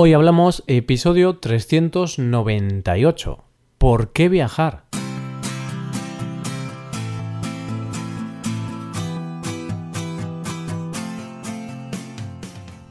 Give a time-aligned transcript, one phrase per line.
[0.00, 3.44] Hoy hablamos episodio 398.
[3.78, 4.84] ¿Por qué viajar?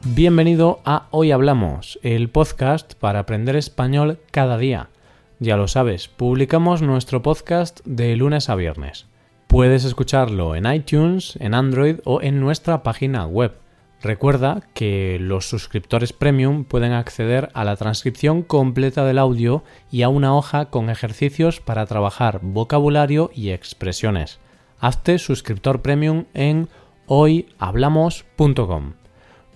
[0.04, 4.90] Bienvenido a Hoy Hablamos, el podcast para aprender español cada día.
[5.38, 9.06] Ya lo sabes, publicamos nuestro podcast de lunes a viernes.
[9.46, 13.54] Puedes escucharlo en iTunes, en Android o en nuestra página web
[14.00, 20.08] Recuerda que los suscriptores premium pueden acceder a la transcripción completa del audio y a
[20.08, 24.38] una hoja con ejercicios para trabajar vocabulario y expresiones.
[24.78, 26.68] Hazte suscriptor premium en
[27.06, 28.92] hoyhablamos.com.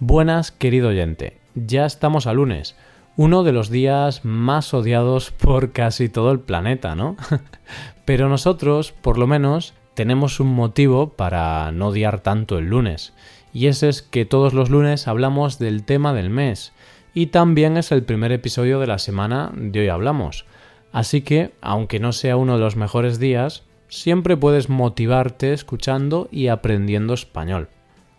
[0.00, 1.38] Buenas, querido oyente.
[1.55, 2.74] Ya estamos a lunes,
[3.16, 7.16] uno de los días más odiados por casi todo el planeta, ¿no?
[8.05, 13.12] Pero nosotros, por lo menos, tenemos un motivo para no odiar tanto el lunes
[13.52, 16.73] y ese es que todos los lunes hablamos del tema del mes
[17.15, 20.47] y también es el primer episodio de la semana de hoy hablamos.
[20.92, 26.48] Así que, aunque no sea uno de los mejores días, siempre puedes motivarte escuchando y
[26.48, 27.69] aprendiendo español.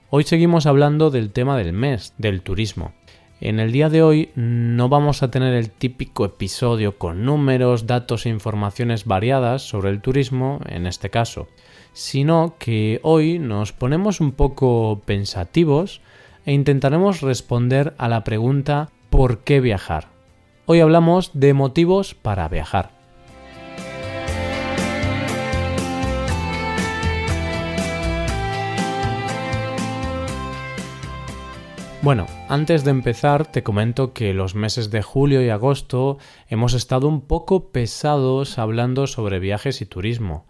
[0.09, 2.93] Hoy seguimos hablando del tema del mes, del turismo.
[3.41, 8.25] En el día de hoy no vamos a tener el típico episodio con números, datos
[8.25, 11.47] e informaciones variadas sobre el turismo, en este caso
[11.93, 16.01] sino que hoy nos ponemos un poco pensativos
[16.45, 20.07] e intentaremos responder a la pregunta ¿por qué viajar?
[20.65, 22.91] Hoy hablamos de motivos para viajar.
[32.01, 36.17] Bueno, antes de empezar te comento que los meses de julio y agosto
[36.49, 40.45] hemos estado un poco pesados hablando sobre viajes y turismo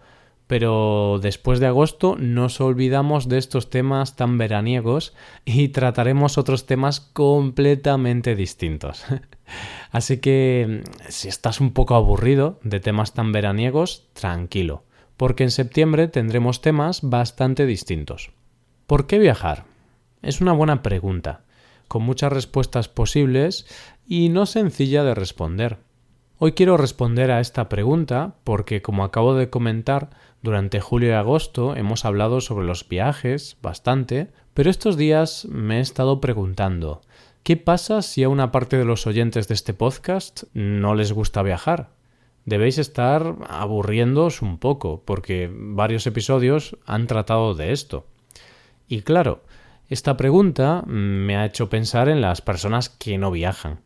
[0.47, 5.13] pero después de agosto nos olvidamos de estos temas tan veraniegos
[5.45, 9.05] y trataremos otros temas completamente distintos.
[9.91, 14.83] Así que si estás un poco aburrido de temas tan veraniegos, tranquilo,
[15.17, 18.31] porque en septiembre tendremos temas bastante distintos.
[18.87, 19.65] ¿Por qué viajar?
[20.21, 21.41] Es una buena pregunta,
[21.87, 23.65] con muchas respuestas posibles
[24.07, 25.77] y no sencilla de responder.
[26.45, 30.09] Hoy quiero responder a esta pregunta porque, como acabo de comentar,
[30.41, 35.79] durante julio y agosto hemos hablado sobre los viajes bastante, pero estos días me he
[35.79, 36.99] estado preguntando
[37.43, 41.43] ¿qué pasa si a una parte de los oyentes de este podcast no les gusta
[41.43, 41.91] viajar?
[42.43, 48.05] Debéis estar aburriéndoos un poco, porque varios episodios han tratado de esto.
[48.89, 49.43] Y claro,
[49.87, 53.79] esta pregunta me ha hecho pensar en las personas que no viajan.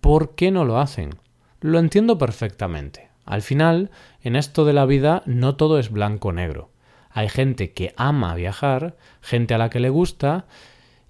[0.00, 1.16] ¿Por qué no lo hacen?
[1.66, 3.08] Lo entiendo perfectamente.
[3.24, 3.90] Al final,
[4.22, 6.70] en esto de la vida no todo es blanco o negro.
[7.10, 10.46] Hay gente que ama viajar, gente a la que le gusta,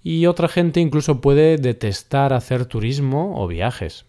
[0.01, 4.07] y otra gente incluso puede detestar hacer turismo o viajes.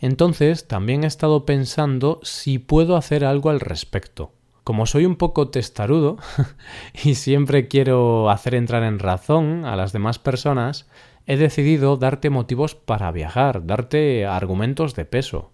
[0.00, 4.32] Entonces, también he estado pensando si puedo hacer algo al respecto.
[4.64, 6.16] Como soy un poco testarudo
[7.04, 10.88] y siempre quiero hacer entrar en razón a las demás personas,
[11.26, 15.52] he decidido darte motivos para viajar, darte argumentos de peso.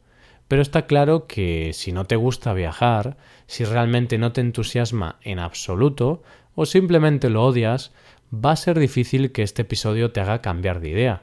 [0.49, 5.39] Pero está claro que si no te gusta viajar, si realmente no te entusiasma en
[5.39, 6.23] absoluto
[6.55, 7.93] o simplemente lo odias,
[8.35, 11.23] va a ser difícil que este episodio te haga cambiar de idea.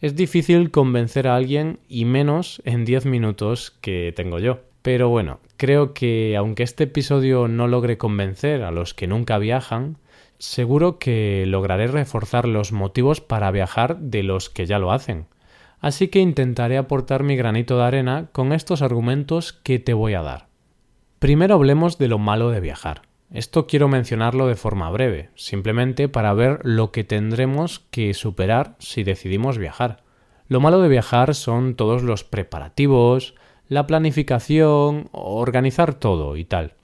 [0.00, 4.60] Es difícil convencer a alguien y menos en 10 minutos que tengo yo.
[4.82, 9.96] Pero bueno, creo que aunque este episodio no logre convencer a los que nunca viajan,
[10.38, 15.26] seguro que lograré reforzar los motivos para viajar de los que ya lo hacen
[15.80, 20.22] así que intentaré aportar mi granito de arena con estos argumentos que te voy a
[20.22, 20.48] dar.
[21.18, 23.02] Primero hablemos de lo malo de viajar.
[23.32, 29.02] Esto quiero mencionarlo de forma breve, simplemente para ver lo que tendremos que superar si
[29.02, 30.04] decidimos viajar.
[30.48, 33.34] Lo malo de viajar son todos los preparativos,
[33.68, 36.74] la planificación, organizar todo y tal.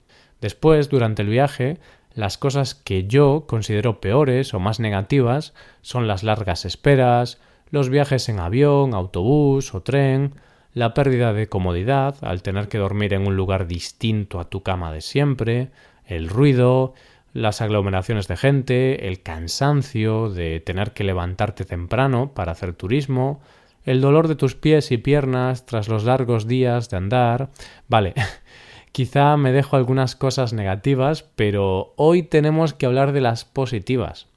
[0.41, 1.77] Después, durante el viaje,
[2.13, 7.39] las cosas que yo considero peores o más negativas son las largas esperas,
[7.73, 10.35] los viajes en avión, autobús o tren,
[10.75, 14.93] la pérdida de comodidad al tener que dormir en un lugar distinto a tu cama
[14.93, 15.71] de siempre,
[16.05, 16.93] el ruido,
[17.33, 23.41] las aglomeraciones de gente, el cansancio de tener que levantarte temprano para hacer turismo,
[23.85, 27.49] el dolor de tus pies y piernas tras los largos días de andar.
[27.87, 28.13] Vale,
[28.91, 34.27] quizá me dejo algunas cosas negativas, pero hoy tenemos que hablar de las positivas.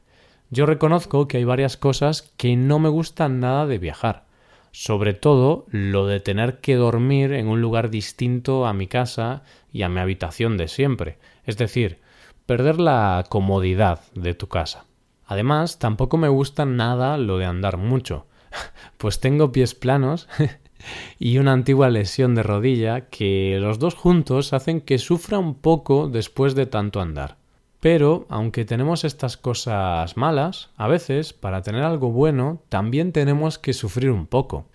[0.51, 4.27] Yo reconozco que hay varias cosas que no me gustan nada de viajar.
[4.71, 9.83] Sobre todo lo de tener que dormir en un lugar distinto a mi casa y
[9.83, 11.19] a mi habitación de siempre.
[11.45, 11.99] Es decir,
[12.45, 14.85] perder la comodidad de tu casa.
[15.27, 18.27] Además, tampoco me gusta nada lo de andar mucho.
[18.97, 20.29] Pues tengo pies planos
[21.19, 26.09] y una antigua lesión de rodilla que los dos juntos hacen que sufra un poco
[26.09, 27.37] después de tanto andar.
[27.81, 33.75] Pero, aunque tenemos estas cosas malas, a veces, para tener algo bueno, también tenemos que
[33.75, 34.67] sufrir un poco.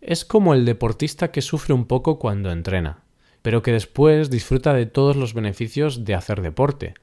[0.00, 3.04] Es como el deportista que sufre un poco cuando entrena,
[3.42, 6.94] pero que después disfruta de todos los beneficios de hacer deporte,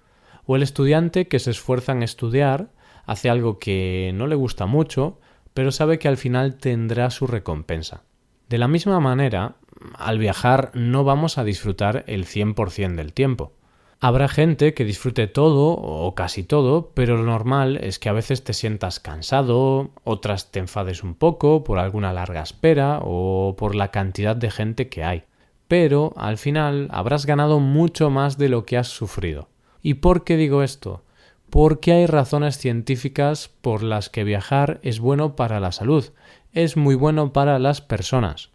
[0.46, 2.70] o el estudiante que se esfuerza en estudiar,
[3.06, 5.20] hace algo que no le gusta mucho,
[5.54, 8.04] pero sabe que al final tendrá su recompensa.
[8.50, 9.56] De la misma manera,
[9.96, 13.54] al viajar no vamos a disfrutar el 100% del tiempo.
[14.00, 18.44] Habrá gente que disfrute todo o casi todo, pero lo normal es que a veces
[18.44, 23.90] te sientas cansado, otras te enfades un poco por alguna larga espera o por la
[23.90, 25.24] cantidad de gente que hay.
[25.68, 29.50] Pero al final habrás ganado mucho más de lo que has sufrido.
[29.82, 31.04] ¿Y por qué digo esto?
[31.50, 36.06] Porque hay razones científicas por las que viajar es bueno para la salud,
[36.54, 38.52] es muy bueno para las personas.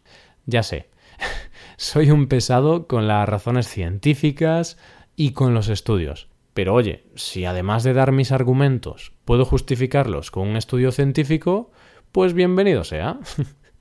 [0.47, 0.89] Ya sé,
[1.77, 4.77] soy un pesado con las razones científicas
[5.23, 6.27] y con los estudios.
[6.53, 11.71] Pero oye, si además de dar mis argumentos puedo justificarlos con un estudio científico,
[12.11, 13.21] pues bienvenido sea.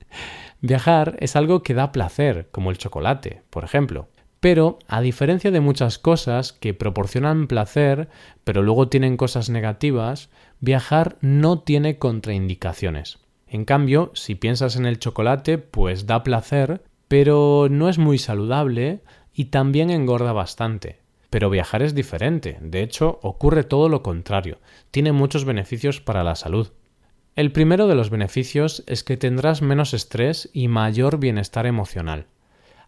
[0.60, 4.08] Viajar es algo que da placer, como el chocolate, por ejemplo.
[4.38, 8.08] Pero, a diferencia de muchas cosas que proporcionan placer,
[8.44, 10.30] pero luego tienen cosas negativas,
[10.60, 13.18] viajar no tiene contraindicaciones.
[13.48, 19.00] En cambio, si piensas en el chocolate, pues da placer, pero no es muy saludable
[19.34, 21.01] y también engorda bastante.
[21.32, 24.58] Pero viajar es diferente, de hecho ocurre todo lo contrario,
[24.90, 26.72] tiene muchos beneficios para la salud.
[27.36, 32.26] El primero de los beneficios es que tendrás menos estrés y mayor bienestar emocional.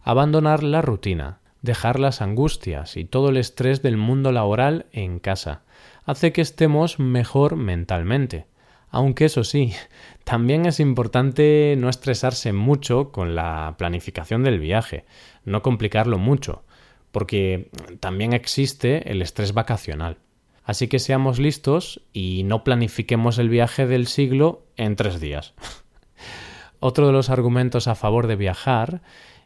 [0.03, 5.63] Abandonar la rutina, dejar las angustias y todo el estrés del mundo laboral en casa,
[6.03, 8.45] hace que estemos mejor mentalmente.
[8.91, 9.73] Aunque eso sí,
[10.23, 15.05] también es importante no estresarse mucho con la planificación del viaje,
[15.45, 16.61] no complicarlo mucho,
[17.15, 17.69] porque
[18.01, 20.17] también existe el estrés vacacional.
[20.65, 25.53] Así que seamos listos y no planifiquemos el viaje del siglo en tres días.
[26.81, 29.01] Otro de los argumentos a favor de viajar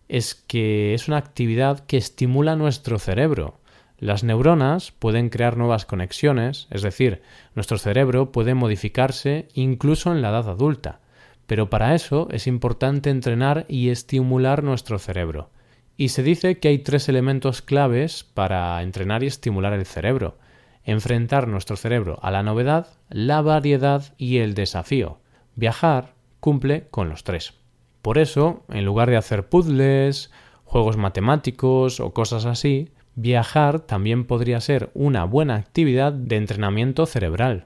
[0.07, 3.59] es que es una actividad que estimula nuestro cerebro,
[3.99, 7.21] las neuronas pueden crear nuevas conexiones, es decir,
[7.53, 11.01] nuestro cerebro puede modificarse incluso en la edad adulta,
[11.45, 15.51] pero para eso es importante entrenar y estimular nuestro cerebro.
[15.99, 20.37] Y se dice que hay tres elementos claves para entrenar y estimular el cerebro.
[20.85, 25.17] Enfrentar nuestro cerebro a la novedad, la variedad y el desafío.
[25.57, 27.55] Viajar cumple con los tres.
[28.01, 30.31] Por eso, en lugar de hacer puzzles,
[30.63, 37.65] juegos matemáticos o cosas así, Viajar también podría ser una buena actividad de entrenamiento cerebral.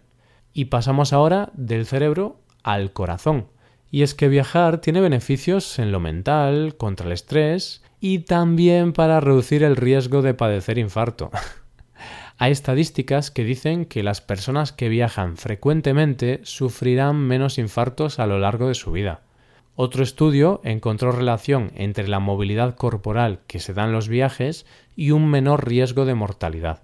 [0.54, 3.46] Y pasamos ahora del cerebro al corazón.
[3.94, 9.20] Y es que viajar tiene beneficios en lo mental, contra el estrés y también para
[9.20, 11.30] reducir el riesgo de padecer infarto.
[12.40, 18.40] Hay estadísticas que dicen que las personas que viajan frecuentemente sufrirán menos infartos a lo
[18.40, 19.22] largo de su vida.
[19.76, 25.12] Otro estudio encontró relación entre la movilidad corporal que se da en los viajes y
[25.12, 26.82] un menor riesgo de mortalidad.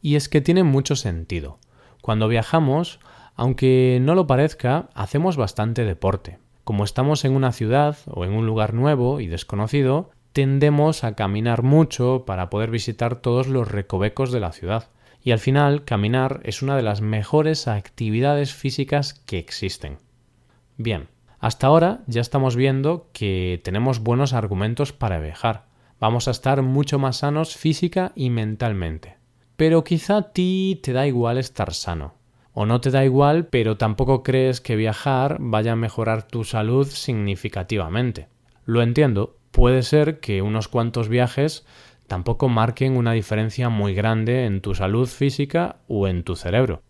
[0.00, 1.58] Y es que tiene mucho sentido.
[2.02, 3.00] Cuando viajamos,
[3.34, 6.38] aunque no lo parezca, hacemos bastante deporte.
[6.64, 11.62] Como estamos en una ciudad o en un lugar nuevo y desconocido, tendemos a caminar
[11.62, 14.88] mucho para poder visitar todos los recovecos de la ciudad.
[15.24, 19.98] Y al final, caminar es una de las mejores actividades físicas que existen.
[20.76, 25.66] Bien, hasta ahora ya estamos viendo que tenemos buenos argumentos para viajar.
[25.98, 29.16] Vamos a estar mucho más sanos física y mentalmente.
[29.56, 32.14] Pero quizá a ti te da igual estar sano.
[32.54, 36.86] O no te da igual, pero tampoco crees que viajar vaya a mejorar tu salud
[36.86, 38.28] significativamente.
[38.64, 41.64] Lo entiendo, puede ser que unos cuantos viajes
[42.06, 46.82] tampoco marquen una diferencia muy grande en tu salud física o en tu cerebro.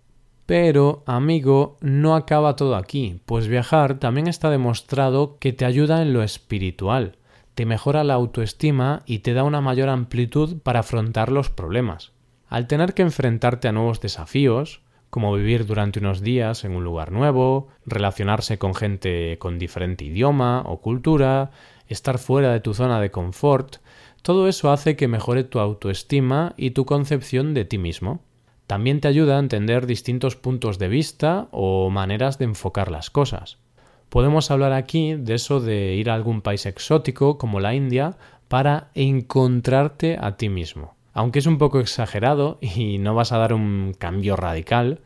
[0.47, 6.13] Pero, amigo, no acaba todo aquí, pues viajar también está demostrado que te ayuda en
[6.13, 7.17] lo espiritual,
[7.55, 12.13] te mejora la autoestima y te da una mayor amplitud para afrontar los problemas.
[12.49, 17.13] Al tener que enfrentarte a nuevos desafíos, como vivir durante unos días en un lugar
[17.13, 21.51] nuevo, relacionarse con gente con diferente idioma o cultura,
[21.87, 23.77] estar fuera de tu zona de confort,
[24.23, 28.23] todo eso hace que mejore tu autoestima y tu concepción de ti mismo.
[28.67, 33.59] También te ayuda a entender distintos puntos de vista o maneras de enfocar las cosas.
[34.09, 38.17] Podemos hablar aquí de eso de ir a algún país exótico como la India
[38.49, 40.95] para encontrarte a ti mismo.
[41.13, 45.01] Aunque es un poco exagerado y no vas a dar un cambio radical,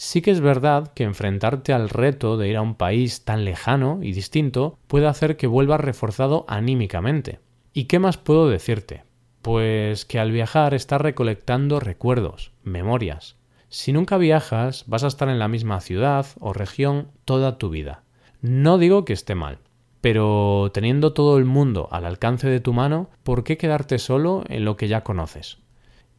[0.00, 3.98] Sí que es verdad que enfrentarte al reto de ir a un país tan lejano
[4.00, 7.40] y distinto puede hacer que vuelvas reforzado anímicamente.
[7.72, 9.02] ¿Y qué más puedo decirte?
[9.42, 13.34] Pues que al viajar estás recolectando recuerdos, memorias.
[13.70, 18.04] Si nunca viajas, vas a estar en la misma ciudad o región toda tu vida.
[18.40, 19.58] No digo que esté mal,
[20.00, 24.64] pero teniendo todo el mundo al alcance de tu mano, ¿por qué quedarte solo en
[24.64, 25.58] lo que ya conoces?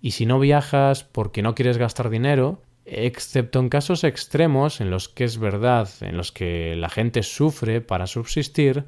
[0.02, 5.10] Y si no viajas porque no quieres gastar dinero, excepto en casos extremos en los
[5.10, 8.86] que es verdad, en los que la gente sufre para subsistir,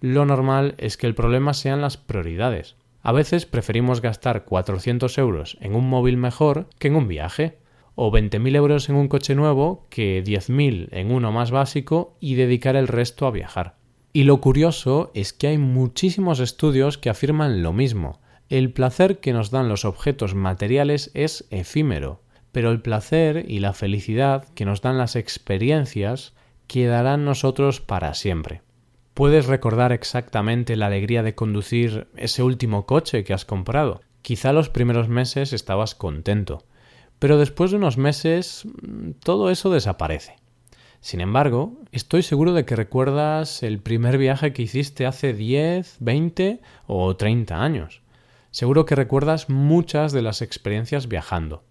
[0.00, 2.76] lo normal es que el problema sean las prioridades.
[3.02, 7.58] A veces preferimos gastar 400 euros en un móvil mejor que en un viaje,
[7.94, 12.76] o 20.000 euros en un coche nuevo que 10.000 en uno más básico y dedicar
[12.76, 13.81] el resto a viajar.
[14.12, 18.20] Y lo curioso es que hay muchísimos estudios que afirman lo mismo.
[18.50, 22.20] El placer que nos dan los objetos materiales es efímero,
[22.52, 26.34] pero el placer y la felicidad que nos dan las experiencias
[26.66, 28.60] quedarán nosotros para siempre.
[29.14, 34.02] Puedes recordar exactamente la alegría de conducir ese último coche que has comprado.
[34.20, 36.64] Quizá los primeros meses estabas contento,
[37.18, 40.36] pero después de unos meses mm, todo eso desaparece.
[41.02, 46.60] Sin embargo, estoy seguro de que recuerdas el primer viaje que hiciste hace 10, 20
[46.86, 48.02] o 30 años.
[48.52, 51.64] Seguro que recuerdas muchas de las experiencias viajando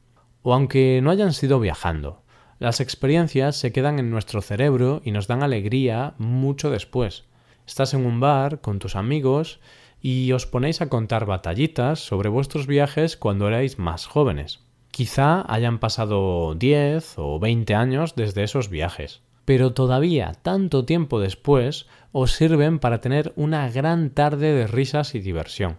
[0.43, 2.23] o aunque no hayan sido viajando.
[2.59, 7.23] Las experiencias se quedan en nuestro cerebro y nos dan alegría mucho después.
[7.65, 9.61] Estás en un bar con tus amigos
[10.01, 14.59] y os ponéis a contar batallitas sobre vuestros viajes cuando erais más jóvenes.
[14.91, 21.87] Quizá hayan pasado 10 o 20 años desde esos viajes, pero todavía tanto tiempo después
[22.11, 25.77] os sirven para tener una gran tarde de risas y diversión.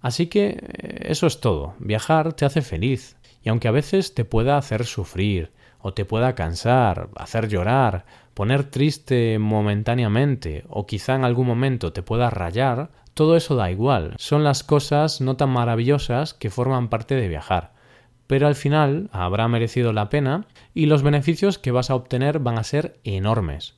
[0.00, 1.74] Así que eh, eso es todo.
[1.80, 6.34] Viajar te hace feliz, y aunque a veces te pueda hacer sufrir, o te pueda
[6.34, 13.36] cansar, hacer llorar, poner triste momentáneamente, o quizá en algún momento te pueda rayar, todo
[13.36, 14.14] eso da igual.
[14.18, 17.72] Son las cosas no tan maravillosas que forman parte de viajar.
[18.30, 22.58] Pero al final habrá merecido la pena y los beneficios que vas a obtener van
[22.58, 23.74] a ser enormes.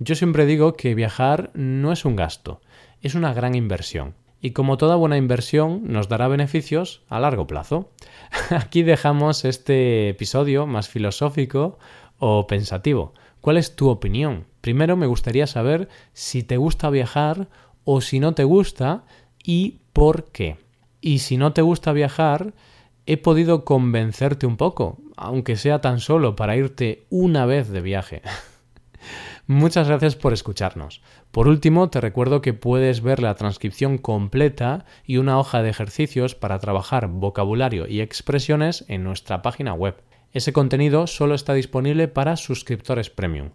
[0.00, 2.60] Yo siempre digo que viajar no es un gasto,
[3.00, 7.92] es una gran inversión y como toda buena inversión nos dará beneficios a largo plazo.
[8.50, 11.78] Aquí dejamos este episodio más filosófico
[12.18, 13.14] o pensativo.
[13.40, 14.46] ¿Cuál es tu opinión?
[14.62, 17.46] Primero me gustaría saber si te gusta viajar
[17.84, 19.04] o si no te gusta
[19.44, 20.56] y por qué.
[21.00, 22.52] Y si no te gusta viajar,
[23.06, 28.22] he podido convencerte un poco, aunque sea tan solo para irte una vez de viaje.
[29.46, 31.02] Muchas gracias por escucharnos.
[31.32, 36.34] Por último, te recuerdo que puedes ver la transcripción completa y una hoja de ejercicios
[36.34, 39.96] para trabajar vocabulario y expresiones en nuestra página web.
[40.32, 43.50] Ese contenido solo está disponible para suscriptores premium.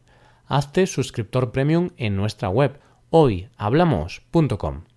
[0.45, 4.96] Hazte suscriptor premium en nuestra web hoyhablamos.com.